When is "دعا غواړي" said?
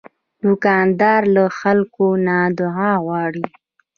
2.59-3.45